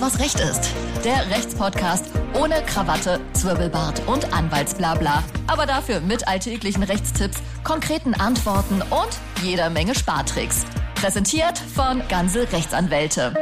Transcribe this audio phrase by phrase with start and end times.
[0.00, 0.72] Was Recht ist.
[1.04, 2.04] Der Rechtspodcast
[2.40, 5.24] ohne Krawatte, Zwirbelbart und Anwaltsblabla.
[5.48, 10.64] Aber dafür mit alltäglichen Rechtstipps, konkreten Antworten und jeder Menge Spartricks.
[10.94, 13.34] Präsentiert von Ganze Rechtsanwälte.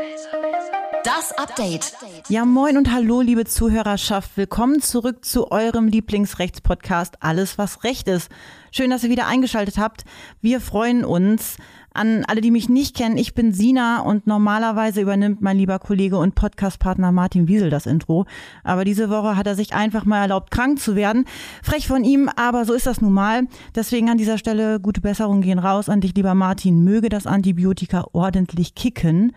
[1.04, 1.92] Das Update.
[2.28, 4.30] Ja, moin und hallo, liebe Zuhörerschaft.
[4.36, 8.30] Willkommen zurück zu eurem Lieblingsrechtspodcast Alles, was Recht ist.
[8.72, 10.04] Schön, dass ihr wieder eingeschaltet habt.
[10.40, 11.58] Wir freuen uns.
[11.96, 16.18] An alle, die mich nicht kennen, ich bin Sina und normalerweise übernimmt mein lieber Kollege
[16.18, 18.26] und Podcastpartner Martin Wiesel das Intro.
[18.64, 21.24] Aber diese Woche hat er sich einfach mal erlaubt, krank zu werden.
[21.62, 23.44] Frech von ihm, aber so ist das nun mal.
[23.74, 26.84] Deswegen an dieser Stelle gute Besserung gehen raus an dich, lieber Martin.
[26.84, 29.32] Möge das Antibiotika ordentlich kicken.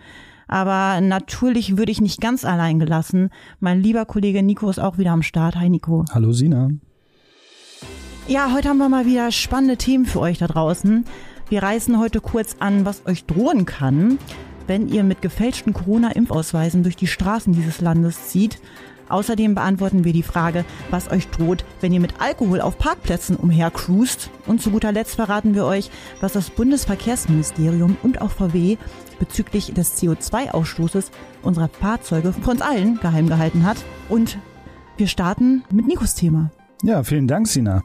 [0.49, 3.29] Aber natürlich würde ich nicht ganz allein gelassen.
[3.61, 5.55] Mein lieber Kollege Nico ist auch wieder am Start.
[5.55, 6.03] Hi Nico.
[6.11, 6.69] Hallo Sina.
[8.27, 11.05] Ja, heute haben wir mal wieder spannende Themen für euch da draußen.
[11.49, 14.19] Wir reißen heute kurz an, was euch drohen kann,
[14.67, 18.59] wenn ihr mit gefälschten Corona-Impfausweisen durch die Straßen dieses Landes zieht.
[19.09, 24.29] Außerdem beantworten wir die Frage, was euch droht, wenn ihr mit Alkohol auf Parkplätzen umhercruist.
[24.45, 25.89] Und zu guter Letzt verraten wir euch,
[26.21, 28.77] was das Bundesverkehrsministerium und auch VW
[29.17, 31.09] bezüglich des CO2-Ausstoßes
[31.41, 33.77] unserer Fahrzeuge von uns allen geheim gehalten hat.
[34.07, 34.37] Und
[34.97, 36.51] wir starten mit Nikos Thema.
[36.81, 37.83] Ja, vielen Dank, Sina.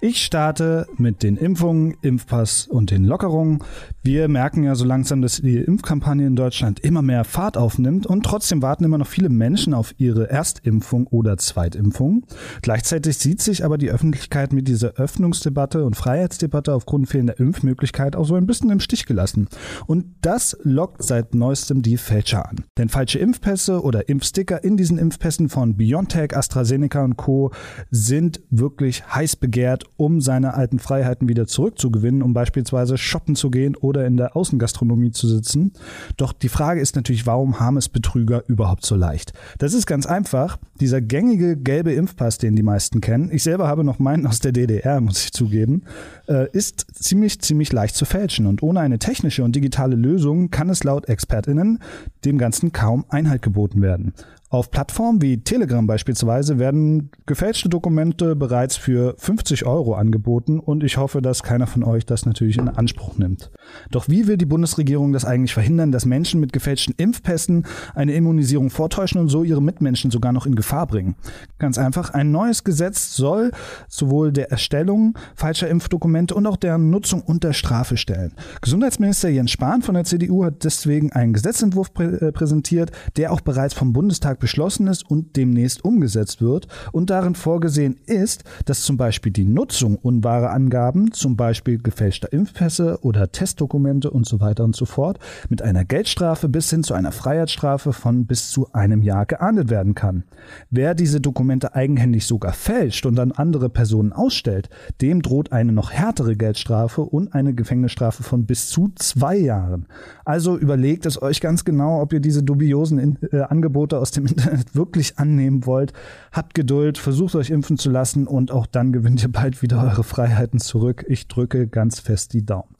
[0.00, 3.60] Ich starte mit den Impfungen, Impfpass und den Lockerungen.
[4.02, 8.24] Wir merken ja so langsam, dass die Impfkampagne in Deutschland immer mehr Fahrt aufnimmt und
[8.26, 12.26] trotzdem warten immer noch viele Menschen auf ihre Erstimpfung oder Zweitimpfung.
[12.60, 18.26] Gleichzeitig sieht sich aber die Öffentlichkeit mit dieser Öffnungsdebatte und Freiheitsdebatte aufgrund fehlender Impfmöglichkeit auch
[18.26, 19.46] so ein bisschen im Stich gelassen.
[19.86, 22.64] Und das lockt seit neuestem die Fälscher an.
[22.78, 27.52] Denn falsche Impfpässe oder Impfsticker in diesen Impfpässen von BioNTech, AstraZeneca und Co.
[27.92, 33.50] sind sind wirklich heiß begehrt, um seine alten Freiheiten wieder zurückzugewinnen, um beispielsweise shoppen zu
[33.50, 35.72] gehen oder in der Außengastronomie zu sitzen.
[36.16, 39.34] Doch die Frage ist natürlich, warum haben es Betrüger überhaupt so leicht?
[39.58, 40.58] Das ist ganz einfach.
[40.80, 44.52] Dieser gängige gelbe Impfpass, den die meisten kennen, ich selber habe noch meinen aus der
[44.52, 45.82] DDR, muss ich zugeben,
[46.26, 48.46] äh, ist ziemlich, ziemlich leicht zu fälschen.
[48.46, 51.80] Und ohne eine technische und digitale Lösung kann es laut ExpertInnen
[52.24, 54.14] dem Ganzen kaum Einhalt geboten werden.
[54.54, 60.96] Auf Plattformen wie Telegram beispielsweise werden gefälschte Dokumente bereits für 50 Euro angeboten und ich
[60.96, 63.50] hoffe, dass keiner von euch das natürlich in Anspruch nimmt.
[63.90, 67.66] Doch wie will die Bundesregierung das eigentlich verhindern, dass Menschen mit gefälschten Impfpässen
[67.96, 71.16] eine Immunisierung vortäuschen und so ihre Mitmenschen sogar noch in Gefahr bringen?
[71.58, 73.50] Ganz einfach, ein neues Gesetz soll
[73.88, 78.34] sowohl der Erstellung falscher Impfdokumente und auch deren Nutzung unter Strafe stellen.
[78.60, 83.40] Gesundheitsminister Jens Spahn von der CDU hat deswegen einen Gesetzentwurf prä äh, präsentiert, der auch
[83.40, 88.98] bereits vom Bundestag beschlossen ist und demnächst umgesetzt wird und darin vorgesehen ist, dass zum
[88.98, 94.76] Beispiel die Nutzung unwahrer Angaben, zum Beispiel gefälschter Impfpässe oder Testdokumente und so weiter und
[94.76, 95.18] so fort,
[95.48, 99.94] mit einer Geldstrafe bis hin zu einer Freiheitsstrafe von bis zu einem Jahr geahndet werden
[99.94, 100.24] kann.
[100.68, 104.68] Wer diese Dokumente eigenhändig sogar fälscht und an andere Personen ausstellt,
[105.00, 109.86] dem droht eine noch härtere Geldstrafe und eine Gefängnisstrafe von bis zu zwei Jahren.
[110.26, 114.26] Also überlegt es euch ganz genau, ob ihr diese dubiosen äh, Angebote aus dem
[114.72, 115.92] wirklich annehmen wollt,
[116.32, 120.04] habt Geduld, versucht euch impfen zu lassen und auch dann gewinnt ihr bald wieder eure
[120.04, 121.04] Freiheiten zurück.
[121.08, 122.74] Ich drücke ganz fest die Daumen.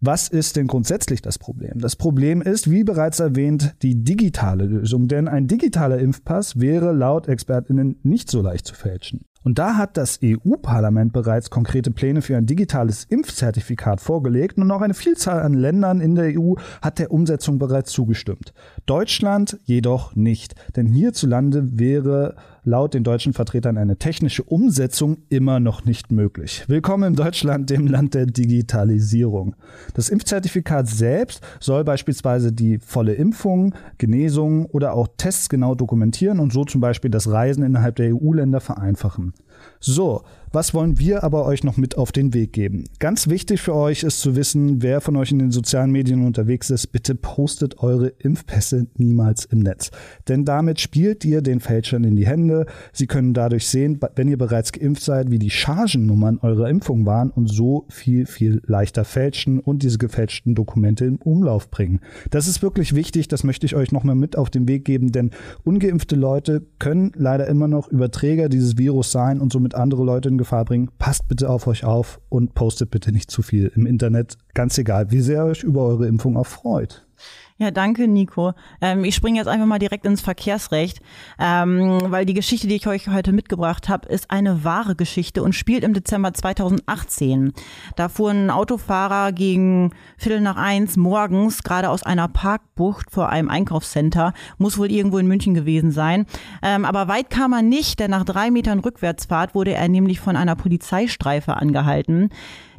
[0.00, 1.78] Was ist denn grundsätzlich das Problem?
[1.78, 7.28] Das Problem ist, wie bereits erwähnt, die digitale Lösung, denn ein digitaler Impfpass wäre laut
[7.28, 9.24] Expertinnen nicht so leicht zu fälschen.
[9.46, 14.80] Und da hat das EU-Parlament bereits konkrete Pläne für ein digitales Impfzertifikat vorgelegt und auch
[14.80, 18.52] eine Vielzahl an Ländern in der EU hat der Umsetzung bereits zugestimmt.
[18.86, 22.34] Deutschland jedoch nicht, denn hierzulande wäre
[22.66, 26.64] laut den deutschen Vertretern eine technische Umsetzung immer noch nicht möglich.
[26.66, 29.54] Willkommen in Deutschland, dem Land der Digitalisierung.
[29.94, 36.52] Das Impfzertifikat selbst soll beispielsweise die volle Impfung, Genesung oder auch Tests genau dokumentieren und
[36.52, 39.32] so zum Beispiel das Reisen innerhalb der EU-Länder vereinfachen.
[39.80, 40.22] So,
[40.56, 42.84] was wollen wir aber euch noch mit auf den Weg geben?
[42.98, 46.70] Ganz wichtig für euch ist zu wissen, wer von euch in den sozialen Medien unterwegs
[46.70, 49.90] ist, bitte postet eure Impfpässe niemals im Netz.
[50.28, 52.64] Denn damit spielt ihr den Fälschern in die Hände.
[52.92, 57.30] Sie können dadurch sehen, wenn ihr bereits geimpft seid, wie die Chargennummern eurer Impfung waren
[57.30, 62.00] und so viel, viel leichter fälschen und diese gefälschten Dokumente im Umlauf bringen.
[62.30, 65.32] Das ist wirklich wichtig, das möchte ich euch nochmal mit auf den Weg geben, denn
[65.64, 70.38] ungeimpfte Leute können leider immer noch Überträger dieses Virus sein und somit andere Leute in
[70.38, 70.90] Gefahr bringen.
[70.98, 74.38] Passt bitte auf euch auf und postet bitte nicht zu viel im Internet.
[74.54, 77.05] Ganz egal, wie sehr ihr euch über eure Impfung auch freut.
[77.58, 78.52] Ja, danke, Nico.
[78.82, 81.00] Ähm, ich springe jetzt einfach mal direkt ins Verkehrsrecht,
[81.38, 85.54] ähm, weil die Geschichte, die ich euch heute mitgebracht habe, ist eine wahre Geschichte und
[85.54, 87.54] spielt im Dezember 2018.
[87.96, 94.34] Da fuhren Autofahrer gegen Viertel nach eins morgens gerade aus einer Parkbucht vor einem Einkaufscenter,
[94.58, 96.26] muss wohl irgendwo in München gewesen sein.
[96.62, 100.36] Ähm, aber weit kam er nicht, denn nach drei Metern Rückwärtsfahrt wurde er nämlich von
[100.36, 102.28] einer Polizeistreife angehalten.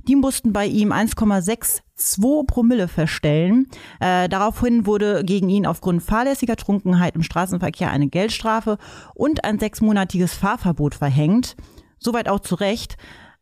[0.07, 3.67] Die mussten bei ihm 1,62 Promille feststellen.
[3.99, 8.77] Äh, daraufhin wurde gegen ihn aufgrund fahrlässiger Trunkenheit im Straßenverkehr eine Geldstrafe
[9.15, 11.57] und ein sechsmonatiges Fahrverbot verhängt.
[11.99, 12.95] Soweit auch zu Recht.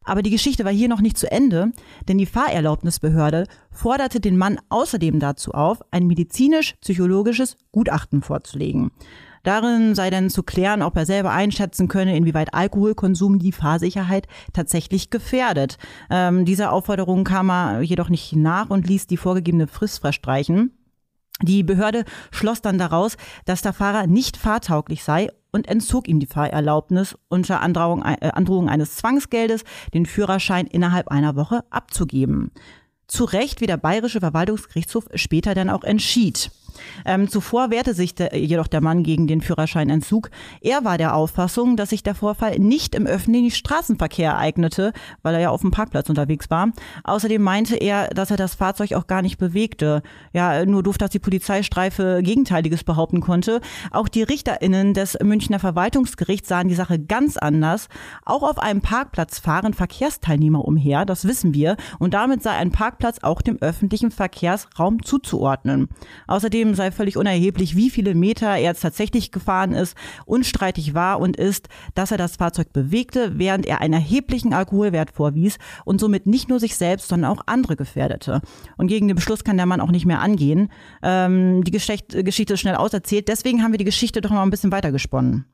[0.03, 1.71] Aber die Geschichte war hier noch nicht zu Ende,
[2.07, 8.91] denn die Fahrerlaubnisbehörde forderte den Mann außerdem dazu auf, ein medizinisch-psychologisches Gutachten vorzulegen.
[9.45, 15.11] Darin sei dann zu klären, ob er selber einschätzen könne, inwieweit Alkoholkonsum die Fahrsicherheit tatsächlich
[15.11, 15.77] gefährdet.
[16.09, 20.71] Ähm, dieser Aufforderung kam er jedoch nicht nach und ließ die vorgegebene Frist verstreichen.
[21.43, 26.25] Die Behörde schloss dann daraus, dass der Fahrer nicht fahrtauglich sei und entzog ihm die
[26.25, 29.63] Fahrerlaubnis unter Androhung, äh, Androhung eines Zwangsgeldes,
[29.93, 32.49] den Führerschein innerhalb einer Woche abzugeben.
[33.07, 36.49] Zu Recht, wie der Bayerische Verwaltungsgerichtshof später dann auch entschied.
[37.05, 40.29] Ähm, zuvor wehrte sich der, jedoch der Mann gegen den Führerscheinentzug.
[40.61, 45.41] Er war der Auffassung, dass sich der Vorfall nicht im öffentlichen Straßenverkehr ereignete, weil er
[45.41, 46.71] ja auf dem Parkplatz unterwegs war.
[47.03, 50.01] Außerdem meinte er, dass er das Fahrzeug auch gar nicht bewegte.
[50.33, 53.61] Ja, nur doof, dass die Polizeistreife Gegenteiliges behaupten konnte.
[53.91, 57.87] Auch die RichterInnen des Münchner Verwaltungsgerichts sahen die Sache ganz anders.
[58.25, 61.77] Auch auf einem Parkplatz fahren Verkehrsteilnehmer umher, das wissen wir.
[61.99, 65.89] Und damit sei ein Parkplatz auch dem öffentlichen Verkehrsraum zuzuordnen.
[66.27, 69.95] Außerdem Außerdem sei völlig unerheblich, wie viele Meter er jetzt tatsächlich gefahren ist.
[70.25, 75.59] Unstreitig war und ist, dass er das Fahrzeug bewegte, während er einen erheblichen Alkoholwert vorwies
[75.83, 78.41] und somit nicht nur sich selbst, sondern auch andere gefährdete.
[78.77, 80.71] Und gegen den Beschluss kann der Mann auch nicht mehr angehen.
[81.03, 83.27] Ähm, die Geschichte, ist schnell auserzählt.
[83.27, 85.45] Deswegen haben wir die Geschichte doch noch ein bisschen weiter gesponnen.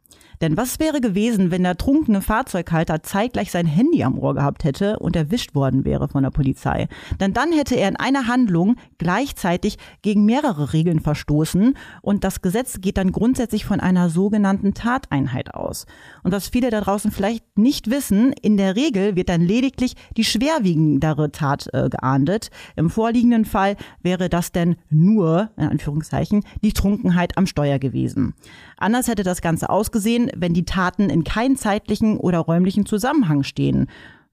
[0.42, 4.98] Denn was wäre gewesen, wenn der trunkene Fahrzeughalter zeitgleich sein Handy am Ohr gehabt hätte
[5.00, 6.88] und erwischt worden wäre von der Polizei?
[7.20, 12.82] Denn dann hätte er in einer Handlung gleichzeitig gegen mehrere Regeln verstoßen und das Gesetz
[12.82, 15.86] geht dann grundsätzlich von einer sogenannten Tateinheit aus.
[16.24, 20.24] Und was viele da draußen vielleicht nicht wissen, in der Regel wird dann lediglich die
[20.24, 22.50] schwerwiegendere Tat äh, geahndet.
[22.76, 28.34] Im vorliegenden Fall wäre das denn nur, in Anführungszeichen, die Trunkenheit am Steuer gewesen.
[28.78, 33.88] Anders hätte das Ganze ausgesehen, wenn die Taten in keinem zeitlichen oder räumlichen Zusammenhang stehen.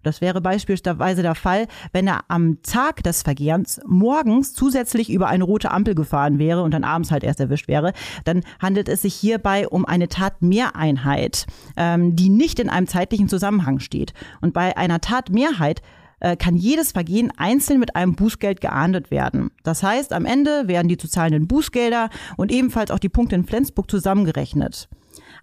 [0.05, 5.45] Das wäre beispielsweise der Fall, wenn er am Tag des Vergehens morgens zusätzlich über eine
[5.45, 7.93] rote Ampel gefahren wäre und dann abends halt erst erwischt wäre.
[8.25, 11.47] Dann handelt es sich hierbei um eine Tatmehreinheit,
[11.77, 14.15] ähm, die nicht in einem zeitlichen Zusammenhang steht.
[14.41, 15.83] Und bei einer Tatmehrheit
[16.21, 19.51] äh, kann jedes Vergehen einzeln mit einem Bußgeld geahndet werden.
[19.65, 23.45] Das heißt, am Ende werden die zu zahlenden Bußgelder und ebenfalls auch die Punkte in
[23.45, 24.89] Flensburg zusammengerechnet.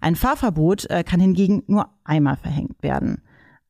[0.00, 3.22] Ein Fahrverbot äh, kann hingegen nur einmal verhängt werden.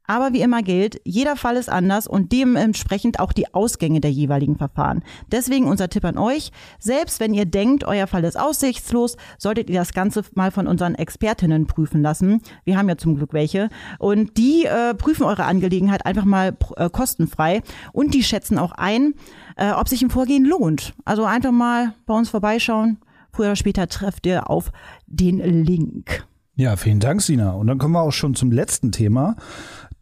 [0.06, 4.56] Aber wie immer gilt, jeder Fall ist anders und dementsprechend auch die Ausgänge der jeweiligen
[4.56, 5.02] Verfahren.
[5.32, 9.80] Deswegen unser Tipp an euch, selbst wenn ihr denkt, euer Fall ist aussichtslos, solltet ihr
[9.80, 12.40] das Ganze mal von unseren Expertinnen prüfen lassen.
[12.64, 13.68] Wir haben ja zum Glück welche.
[13.98, 17.62] Und die äh, prüfen eure Angelegenheit einfach mal äh, kostenfrei
[17.92, 19.14] und die schätzen auch ein,
[19.56, 20.94] äh, ob sich ein Vorgehen lohnt.
[21.04, 22.98] Also einfach mal bei uns vorbeischauen.
[23.36, 24.72] Früher oder später trefft ihr auf
[25.06, 26.24] den Link.
[26.54, 27.50] Ja, vielen Dank, Sina.
[27.50, 29.36] Und dann kommen wir auch schon zum letzten Thema.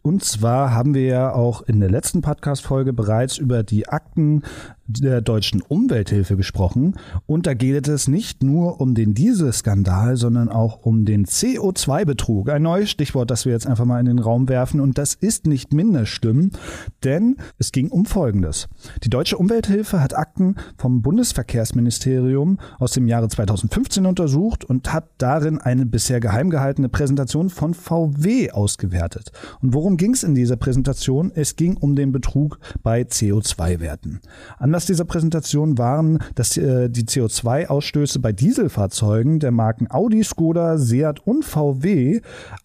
[0.03, 4.45] Und zwar haben wir ja auch in der letzten Podcast-Folge bereits über die Akten
[4.87, 6.95] der deutschen Umwelthilfe gesprochen.
[7.27, 12.51] Und da geht es nicht nur um den Dieselskandal, sondern auch um den CO2-Betrug.
[12.51, 14.81] Ein neues Stichwort, das wir jetzt einfach mal in den Raum werfen.
[14.81, 16.51] Und das ist nicht minder schlimm,
[17.03, 18.69] denn es ging um Folgendes.
[19.03, 25.59] Die deutsche Umwelthilfe hat Akten vom Bundesverkehrsministerium aus dem Jahre 2015 untersucht und hat darin
[25.59, 29.33] eine bisher geheim gehaltene Präsentation von VW ausgewertet.
[29.63, 31.33] Und worum ging es in dieser Präsentation?
[31.35, 34.21] Es ging um den Betrug bei CO2-Werten.
[34.75, 41.25] Anlass dieser Präsentation waren, dass äh, die CO2-Ausstöße bei Dieselfahrzeugen der Marken Audi, Skoda, Seat
[41.25, 42.21] und VW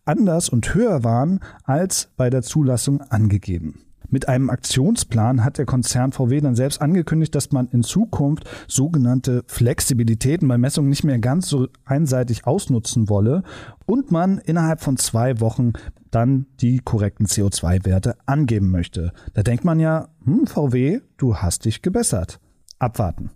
[0.06, 3.89] anders und höher waren als bei der Zulassung angegeben.
[4.10, 9.44] Mit einem Aktionsplan hat der Konzern VW dann selbst angekündigt, dass man in Zukunft sogenannte
[9.48, 13.44] Flexibilitäten bei Messungen nicht mehr ganz so einseitig ausnutzen wolle
[13.86, 15.74] und man innerhalb von zwei Wochen
[16.12, 19.14] dann die korrekten CO2-Werte angeben möchte.
[19.34, 22.40] Da denkt man ja, hm, VW, du hast dich gebessert.
[22.80, 23.30] Abwarten.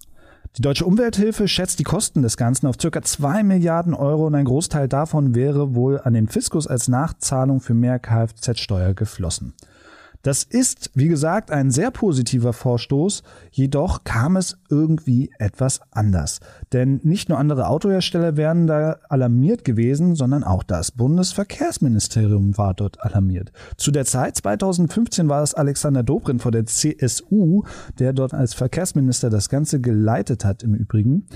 [0.58, 3.02] Die deutsche Umwelthilfe schätzt die Kosten des Ganzen auf ca.
[3.02, 7.74] 2 Milliarden Euro und ein Großteil davon wäre wohl an den Fiskus als Nachzahlung für
[7.74, 9.54] mehr Kfz-Steuer geflossen.
[10.24, 16.40] Das ist, wie gesagt, ein sehr positiver Vorstoß, jedoch kam es irgendwie etwas anders.
[16.72, 23.02] Denn nicht nur andere Autohersteller wären da alarmiert gewesen, sondern auch das Bundesverkehrsministerium war dort
[23.02, 23.52] alarmiert.
[23.76, 27.64] Zu der Zeit 2015 war es Alexander Dobrindt vor der CSU,
[28.00, 31.28] der dort als Verkehrsminister das Ganze geleitet hat im Übrigen.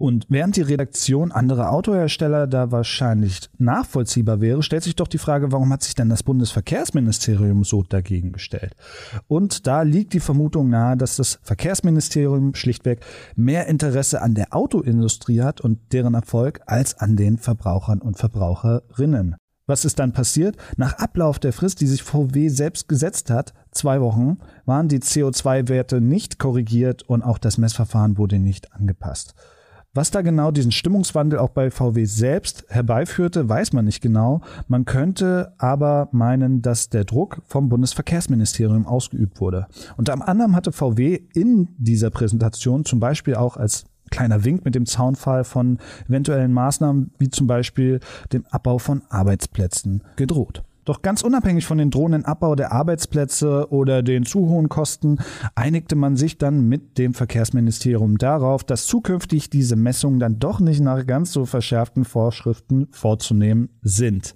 [0.00, 5.52] Und während die Redaktion anderer Autohersteller da wahrscheinlich nachvollziehbar wäre, stellt sich doch die Frage,
[5.52, 8.74] warum hat sich denn das Bundesverkehrsministerium so dagegen gestellt?
[9.28, 13.00] Und da liegt die Vermutung nahe, dass das Verkehrsministerium schlichtweg
[13.36, 19.36] mehr Interesse an der Autoindustrie hat und deren Erfolg als an den Verbrauchern und Verbraucherinnen.
[19.66, 20.56] Was ist dann passiert?
[20.78, 26.00] Nach Ablauf der Frist, die sich VW selbst gesetzt hat, zwei Wochen, waren die CO2-Werte
[26.00, 29.34] nicht korrigiert und auch das Messverfahren wurde nicht angepasst.
[29.92, 34.40] Was da genau diesen Stimmungswandel auch bei VW selbst herbeiführte, weiß man nicht genau.
[34.68, 39.66] Man könnte aber meinen, dass der Druck vom Bundesverkehrsministerium ausgeübt wurde.
[39.96, 44.86] Unter anderem hatte VW in dieser Präsentation zum Beispiel auch als kleiner Wink mit dem
[44.86, 45.78] Zaunfall von
[46.08, 47.98] eventuellen Maßnahmen wie zum Beispiel
[48.32, 50.62] dem Abbau von Arbeitsplätzen gedroht.
[50.90, 55.18] Doch ganz unabhängig von den drohenden Abbau der Arbeitsplätze oder den zu hohen Kosten
[55.54, 60.80] einigte man sich dann mit dem Verkehrsministerium darauf, dass zukünftig diese Messungen dann doch nicht
[60.80, 64.34] nach ganz so verschärften Vorschriften vorzunehmen sind.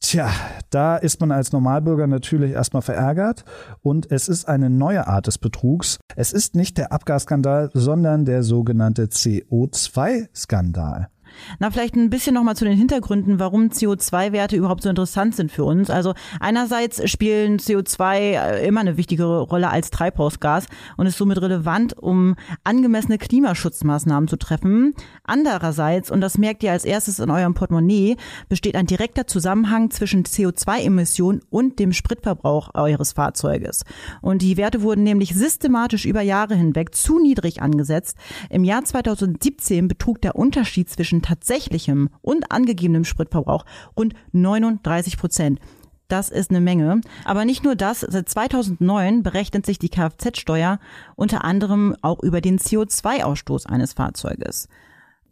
[0.00, 0.30] Tja,
[0.70, 3.44] da ist man als Normalbürger natürlich erstmal verärgert
[3.82, 5.98] und es ist eine neue Art des Betrugs.
[6.16, 11.10] Es ist nicht der Abgasskandal, sondern der sogenannte CO2-Skandal.
[11.58, 15.64] Na, vielleicht ein bisschen nochmal zu den Hintergründen, warum CO2-Werte überhaupt so interessant sind für
[15.64, 15.90] uns.
[15.90, 21.96] Also einerseits spielen CO2 äh, immer eine wichtigere Rolle als Treibhausgas und ist somit relevant,
[21.96, 24.94] um angemessene Klimaschutzmaßnahmen zu treffen.
[25.24, 28.16] Andererseits, und das merkt ihr als erstes in eurem Portemonnaie,
[28.48, 33.84] besteht ein direkter Zusammenhang zwischen CO2-Emissionen und dem Spritverbrauch eures Fahrzeuges.
[34.20, 38.16] Und die Werte wurden nämlich systematisch über Jahre hinweg zu niedrig angesetzt.
[38.48, 43.64] Im Jahr 2017 betrug der Unterschied zwischen tatsächlichem und angegebenem Spritverbrauch
[43.96, 45.60] rund 39 Prozent.
[46.08, 47.00] Das ist eine Menge.
[47.24, 50.80] Aber nicht nur das, seit 2009 berechnet sich die Kfz-Steuer
[51.14, 54.68] unter anderem auch über den CO2-Ausstoß eines Fahrzeuges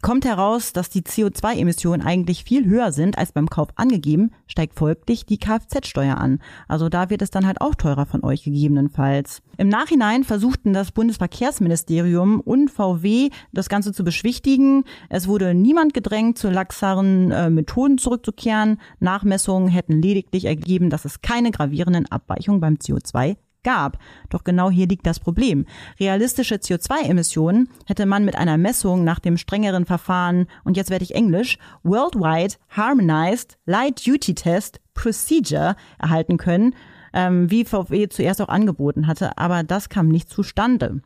[0.03, 5.27] kommt heraus, dass die CO2-Emissionen eigentlich viel höher sind als beim Kauf angegeben, steigt folglich
[5.27, 6.41] die Kfz-Steuer an.
[6.69, 9.43] Also da wird es dann halt auch teurer von euch gegebenenfalls.
[9.57, 14.85] Im Nachhinein versuchten das Bundesverkehrsministerium und VW das Ganze zu beschwichtigen.
[15.09, 18.81] Es wurde niemand gedrängt, zu laxeren äh, Methoden zurückzukehren.
[19.01, 23.99] Nachmessungen hätten lediglich ergeben, dass es keine gravierenden Abweichungen beim CO2 gab.
[24.31, 25.67] Doch genau hier liegt das Problem.
[25.99, 31.15] Realistische CO2-Emissionen hätte man mit einer Messung nach dem strengeren Verfahren, und jetzt werde ich
[31.15, 36.75] Englisch, Worldwide Harmonized Light Duty Test Procedure erhalten können,
[37.13, 41.01] ähm, wie VW zuerst auch angeboten hatte, aber das kam nicht zustande.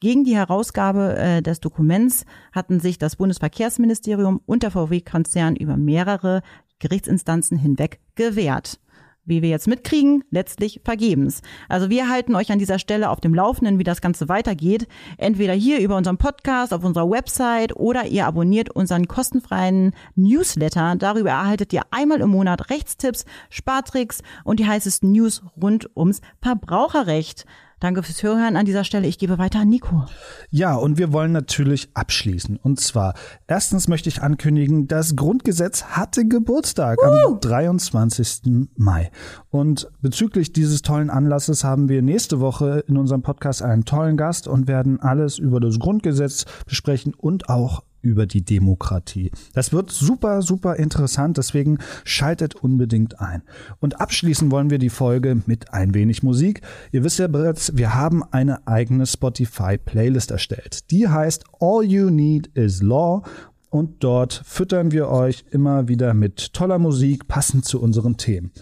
[0.00, 6.42] Gegen die Herausgabe äh, des Dokuments hatten sich das Bundesverkehrsministerium und der VW-Konzern über mehrere
[6.78, 8.78] Gerichtsinstanzen hinweg gewehrt
[9.26, 11.42] wie wir jetzt mitkriegen, letztlich vergebens.
[11.68, 14.88] Also wir halten euch an dieser Stelle auf dem Laufenden, wie das Ganze weitergeht.
[15.18, 20.94] Entweder hier über unseren Podcast auf unserer Website oder ihr abonniert unseren kostenfreien Newsletter.
[20.96, 27.44] Darüber erhaltet ihr einmal im Monat Rechtstipps, Spartricks und die heißesten News rund ums Verbraucherrecht.
[27.78, 29.06] Danke fürs Hören an dieser Stelle.
[29.06, 30.06] Ich gebe weiter an Nico.
[30.50, 32.56] Ja, und wir wollen natürlich abschließen.
[32.56, 33.12] Und zwar,
[33.46, 37.32] erstens möchte ich ankündigen, das Grundgesetz hatte Geburtstag uh.
[37.34, 38.68] am 23.
[38.76, 39.10] Mai.
[39.50, 44.48] Und bezüglich dieses tollen Anlasses haben wir nächste Woche in unserem Podcast einen tollen Gast
[44.48, 49.30] und werden alles über das Grundgesetz besprechen und auch über die Demokratie.
[49.52, 53.42] Das wird super, super interessant, deswegen schaltet unbedingt ein.
[53.80, 56.62] Und abschließen wollen wir die Folge mit ein wenig Musik.
[56.92, 60.90] Ihr wisst ja bereits, wir haben eine eigene Spotify-Playlist erstellt.
[60.90, 63.22] Die heißt All You Need Is Law
[63.70, 68.52] und dort füttern wir euch immer wieder mit toller Musik passend zu unseren Themen.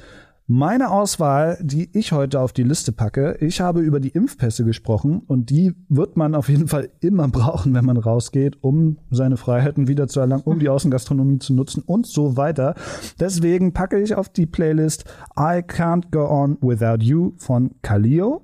[0.47, 5.23] Meine Auswahl, die ich heute auf die Liste packe, ich habe über die Impfpässe gesprochen
[5.27, 9.89] und die wird man auf jeden Fall immer brauchen, wenn man rausgeht, um seine Freiheiten
[9.89, 12.75] wieder zu erlangen, um die Außengastronomie zu nutzen und so weiter.
[13.19, 18.43] Deswegen packe ich auf die Playlist I Can't Go On Without You von Kalio.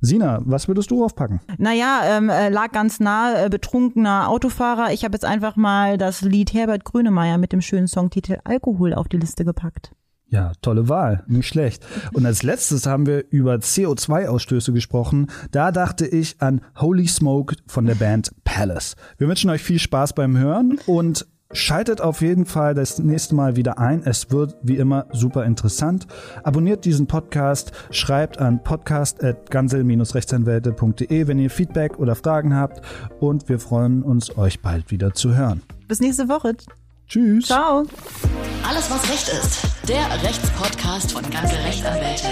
[0.00, 1.40] Sina, was würdest du aufpacken?
[1.56, 4.92] Naja, ähm, äh, lag ganz nah, äh, betrunkener Autofahrer.
[4.92, 9.06] Ich habe jetzt einfach mal das Lied Herbert Grönemeyer mit dem schönen Songtitel Alkohol auf
[9.06, 9.92] die Liste gepackt.
[10.32, 11.84] Ja, tolle Wahl, nicht schlecht.
[12.14, 15.26] Und als letztes haben wir über CO2-Ausstöße gesprochen.
[15.50, 18.96] Da dachte ich an Holy Smoke von der Band Palace.
[19.18, 23.56] Wir wünschen euch viel Spaß beim Hören und Schaltet auf jeden Fall das nächste Mal
[23.56, 24.02] wieder ein.
[24.04, 26.06] Es wird wie immer super interessant.
[26.44, 32.80] Abonniert diesen Podcast, schreibt an podcast.gansel-rechtsanwälte.de, wenn ihr Feedback oder Fragen habt.
[33.20, 35.60] Und wir freuen uns, euch bald wieder zu hören.
[35.88, 36.54] Bis nächste Woche.
[37.12, 37.44] Tschüss.
[37.44, 37.84] Ciao.
[38.66, 39.58] Alles, was Recht ist.
[39.86, 42.28] Der Rechtspodcast von Gansel Rechtsanwälte.